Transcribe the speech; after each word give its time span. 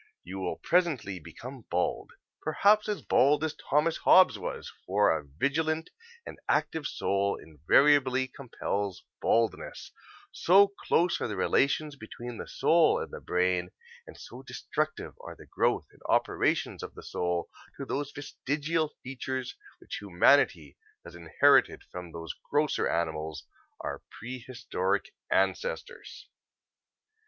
You 0.23 0.39
will 0.39 0.55
presently 0.55 1.19
become 1.19 1.65
bald 1.69 2.13
perhaps 2.41 2.89
as 2.89 3.03
bald 3.03 3.43
as 3.43 3.53
Thomas 3.69 3.97
Hobbes 3.97 4.39
was 4.39 4.73
for 4.87 5.11
a 5.15 5.23
vigilant 5.37 5.91
and 6.25 6.39
active 6.49 6.87
soul 6.87 7.35
invariably 7.39 8.27
compels 8.27 9.03
baldness, 9.21 9.91
so 10.31 10.69
close 10.69 11.21
are 11.21 11.27
the 11.27 11.35
relations 11.35 11.95
between 11.95 12.37
the 12.39 12.47
soul 12.47 12.99
and 12.99 13.13
the 13.13 13.21
brain, 13.21 13.69
and 14.07 14.17
so 14.17 14.41
destructive 14.41 15.13
are 15.23 15.35
the 15.35 15.45
growth 15.45 15.85
and 15.91 16.01
operations 16.09 16.81
of 16.81 16.95
the 16.95 17.03
soul 17.03 17.51
to 17.77 17.85
those 17.85 18.11
vestigial 18.11 18.95
features 19.03 19.55
which 19.77 19.97
humanity 20.01 20.77
has 21.05 21.13
inherited 21.13 21.83
from 21.91 22.11
those 22.11 22.33
grosser 22.49 22.87
animals, 22.87 23.43
our 23.81 24.01
prehistoric 24.09 25.13
ancestors." 25.29 26.27